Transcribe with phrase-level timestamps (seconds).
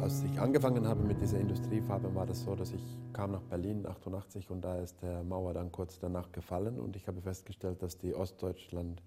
[0.00, 3.86] Als ich angefangen habe mit dieser Industriefarbe, war das so, dass ich kam nach Berlin
[3.86, 7.98] 88 und da ist der Mauer dann kurz danach gefallen und ich habe festgestellt, dass
[7.98, 9.02] die Ostdeutschland,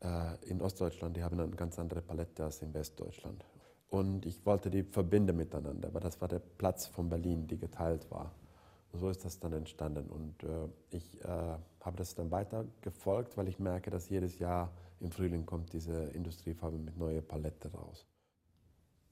[0.00, 3.44] äh, in Ostdeutschland, die haben eine ganz andere Palette als in Westdeutschland.
[3.90, 8.10] Und ich wollte die verbinden miteinander, aber das war der Platz von Berlin, die geteilt
[8.10, 8.32] war.
[8.92, 10.08] Und so ist das dann entstanden.
[10.08, 14.70] Und äh, ich äh, habe das dann weiter gefolgt, weil ich merke, dass jedes Jahr
[15.00, 18.06] im Frühling kommt diese Industriefarbe mit neuer Palette raus.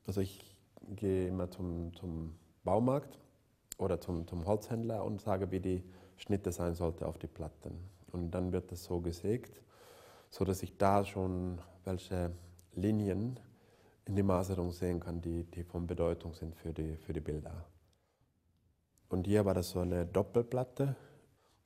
[0.07, 0.57] Also ich
[0.89, 2.35] gehe immer zum, zum
[2.65, 3.19] Baumarkt
[3.79, 5.85] oder zum, zum Holzhändler und sage, wie die
[6.17, 7.73] Schnitte sein sollte auf die Platten.
[8.13, 9.63] Und dann wird das so gesägt,
[10.31, 12.33] so dass ich da schon welche
[12.75, 13.39] Linien
[14.05, 17.65] in die Maserung sehen kann, die, die von Bedeutung sind für die, für die Bilder.
[19.09, 20.97] Und hier war das so eine Doppelplatte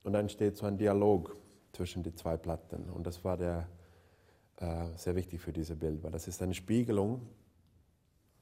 [0.02, 1.36] und dann steht so ein Dialog
[1.72, 2.88] zwischen die zwei Platten.
[2.90, 3.68] Und das war der,
[4.56, 7.26] äh, sehr wichtig für dieses Bild, weil das ist eine Spiegelung.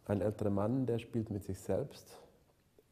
[0.05, 2.19] Ein älterer Mann, der spielt mit sich selbst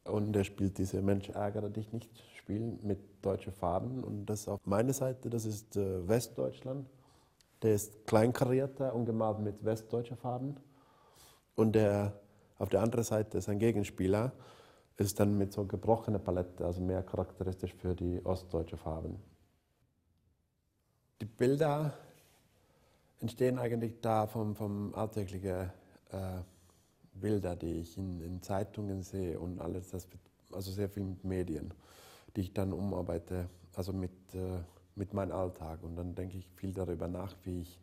[0.05, 4.03] und der spielt diese Mensch ärgere dich nicht Spiel mit deutschen Farben.
[4.03, 6.89] Und das auf meiner Seite, das ist äh, Westdeutschland.
[7.61, 10.55] Der ist kleinkarierter und gemalt mit westdeutschen Farben.
[11.55, 12.13] Und der
[12.57, 14.31] auf der anderen Seite ist ein Gegenspieler,
[14.97, 19.19] ist dann mit so gebrochener Palette, also mehr charakteristisch für die ostdeutschen Farben.
[21.21, 21.93] Die Bilder
[23.19, 25.71] entstehen eigentlich da vom, vom alltäglichen
[26.11, 26.41] äh,
[27.13, 30.07] Bilder, die ich in, in, Zeitungen sehe und alles, das,
[30.51, 31.73] also sehr viel mit Medien,
[32.35, 34.59] die ich dann umarbeite, also mit, äh,
[34.95, 35.83] mit meinem Alltag.
[35.83, 37.79] Und dann denke ich viel darüber nach, wie ich,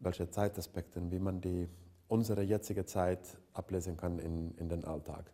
[0.00, 1.68] welche Zeitaspekte, wie man die
[2.08, 5.30] unsere jetzige Zeit ablesen kann in, in den Alltag.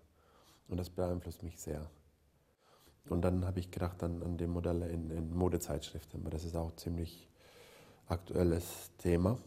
[0.69, 1.91] Und das beeinflusst mich sehr.
[3.09, 6.55] Und dann habe ich gedacht an, an die Modelle in, in Modezeitschriften, weil das ist
[6.55, 7.29] auch ziemlich
[8.07, 9.39] aktuelles Thema.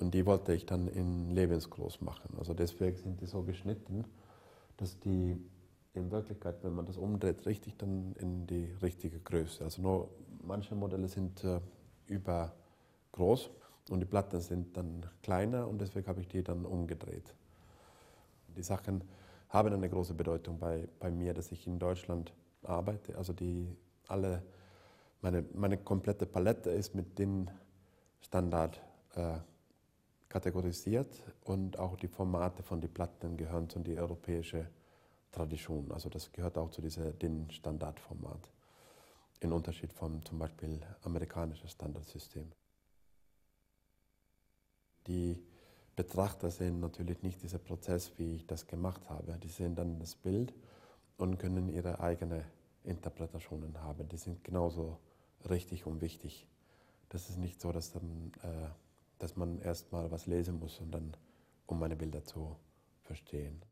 [0.00, 2.34] Und die wollte ich dann in lebensgroß machen.
[2.38, 4.04] Also deswegen sind die so geschnitten,
[4.76, 5.36] dass die
[5.92, 9.64] in Wirklichkeit, wenn man das umdreht, richtig dann in die richtige Größe.
[9.64, 10.10] Also nur
[10.42, 11.60] manche Modelle sind äh,
[12.06, 13.50] übergroß
[13.90, 17.34] und die Platten sind dann kleiner und deswegen habe ich die dann umgedreht.
[18.56, 19.02] Die Sachen
[19.48, 22.32] haben eine große Bedeutung bei, bei mir, dass ich in Deutschland
[22.62, 23.16] arbeite.
[23.18, 23.68] Also die
[24.06, 24.42] alle,
[25.22, 27.50] meine, meine komplette Palette ist mit den
[28.20, 28.80] Standard
[29.14, 29.38] äh,
[30.30, 34.70] kategorisiert und auch die Formate von den Platten gehören zu die europäische
[35.32, 35.92] Tradition.
[35.92, 38.50] Also das gehört auch zu diesem DIN-Standardformat.
[39.40, 42.50] In Unterschied vom zum Beispiel amerikanischen Standardsystem.
[45.06, 45.42] Die
[45.96, 49.36] Betrachter sehen natürlich nicht diesen Prozess, wie ich das gemacht habe.
[49.42, 50.54] Die sehen dann das Bild
[51.16, 52.44] und können ihre eigenen
[52.84, 54.08] Interpretationen haben.
[54.08, 54.98] Die sind genauso
[55.48, 56.46] richtig und wichtig.
[57.08, 58.68] Das ist nicht so, dass, dann, äh,
[59.20, 61.16] dass man erst mal was lesen muss, und dann,
[61.66, 62.56] um meine Bilder zu
[63.04, 63.62] verstehen.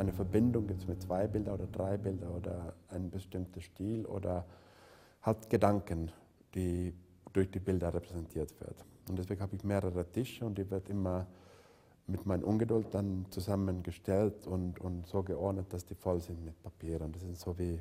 [0.00, 4.46] Eine Verbindung es mit zwei Bildern oder drei Bildern oder ein bestimmter Stil oder
[5.20, 6.10] halt Gedanken,
[6.54, 6.94] die
[7.34, 8.84] durch die Bilder repräsentiert wird.
[9.08, 11.26] Und deswegen habe ich mehrere Tische und die wird immer
[12.06, 17.02] mit meiner Ungeduld dann zusammengestellt und, und so geordnet, dass die voll sind mit Papier.
[17.02, 17.78] Und das ist so wie,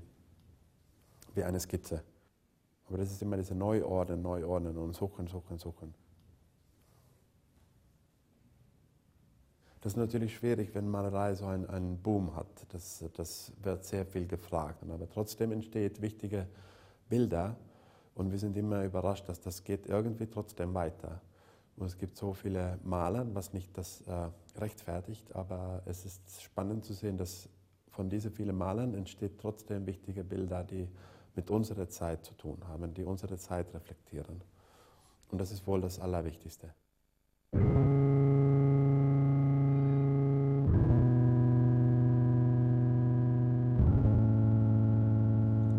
[1.36, 2.04] wie eine Skizze.
[2.88, 5.94] Aber das ist immer diese Neuordnen, Neuordnen und Suchen, Suchen, Suchen.
[9.82, 12.48] Das ist natürlich schwierig, wenn Malerei so einen, einen Boom hat.
[12.70, 14.84] Das, das wird sehr viel gefragt.
[14.84, 16.48] Aber trotzdem entstehen wichtige
[17.08, 17.56] Bilder
[18.16, 21.22] und wir sind immer überrascht, dass das geht irgendwie trotzdem weiter.
[21.78, 26.84] Und es gibt so viele Maler, was nicht das äh, rechtfertigt, aber es ist spannend
[26.84, 27.48] zu sehen, dass
[27.90, 30.90] von diesen vielen Malern entstehen trotzdem wichtige Bilder, die
[31.36, 34.42] mit unserer Zeit zu tun haben, die unsere Zeit reflektieren.
[35.32, 36.70] Und das ist wohl das Allerwichtigste.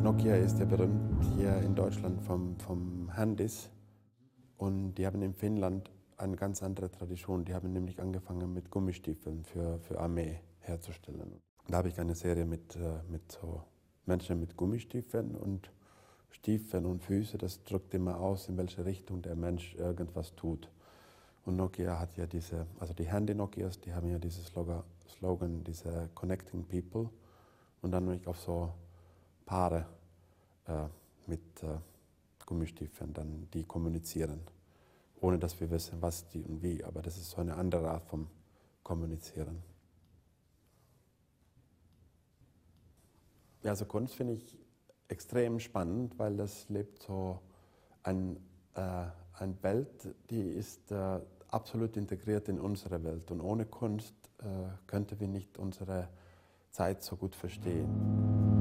[0.02, 3.69] Nokia ist ja berühmt hier in Deutschland vom, vom Handys.
[4.56, 7.44] Und die haben in Finnland eine ganz andere Tradition.
[7.44, 11.38] Die haben nämlich angefangen mit Gummistiefeln für, für Armee herzustellen.
[11.69, 13.62] Da habe ich eine Serie mit, äh, mit so
[14.06, 15.70] Menschen mit Gummistiefeln und
[16.31, 17.37] Stiefeln und Füße.
[17.37, 20.70] Das drückt immer aus, in welche Richtung der Mensch irgendwas tut.
[21.44, 26.08] Und Nokia hat ja diese, also die Handy-Nokias, die haben ja dieses Slogan, Slogan diese
[26.14, 27.11] Connecting People.
[27.82, 28.73] Und dann habe ich auf so
[29.50, 29.85] Paare
[30.69, 30.87] äh,
[31.26, 31.79] mit äh,
[32.47, 34.43] Gummistiefeln, dann die kommunizieren,
[35.20, 36.85] ohne dass wir wissen, was die und wie.
[36.85, 38.29] Aber das ist so eine andere Art vom
[38.85, 39.61] Kommunizieren.
[43.64, 44.56] Ja, also Kunst finde ich
[45.08, 47.41] extrem spannend, weil das lebt so
[48.05, 48.37] ein,
[48.75, 53.32] äh, eine Welt, die ist äh, absolut integriert in unsere Welt.
[53.32, 54.44] Und ohne Kunst äh,
[54.87, 56.08] könnten wir nicht unsere
[56.70, 58.59] Zeit so gut verstehen.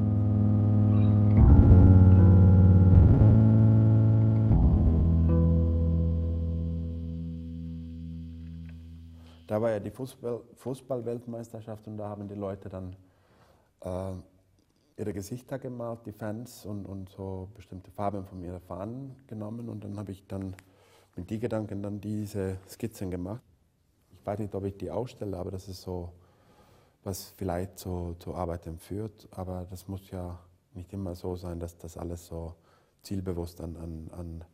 [9.50, 12.96] Da war ja die Fußball, Fußball-Weltmeisterschaft und da haben die Leute dann
[13.82, 14.12] äh,
[14.96, 19.68] ihre Gesichter gemalt, die Fans, und, und so bestimmte Farben von ihren Fahnen genommen.
[19.68, 20.56] Und dann habe ich dann
[21.16, 23.42] mit die Gedanken dann diese Skizzen gemacht.
[24.12, 26.12] Ich weiß nicht, ob ich die ausstelle, aber das ist so,
[27.04, 29.28] was vielleicht so zur Arbeit führt.
[29.32, 30.38] Aber das muss ja
[30.76, 32.54] nicht immer so sein, dass das alles so
[33.02, 34.46] zielbewusst an, an, an,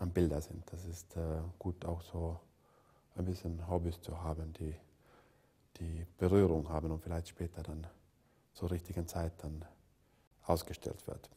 [0.00, 0.70] an Bilder sind.
[0.70, 2.38] Das ist äh, gut auch so
[3.16, 4.74] ein bisschen Hobbys zu haben, die,
[5.78, 7.86] die Berührung haben und vielleicht später dann
[8.52, 9.64] zur richtigen Zeit dann
[10.44, 11.28] ausgestellt wird.